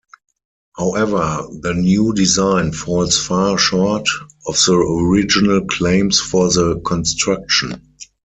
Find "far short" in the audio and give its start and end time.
3.23-4.07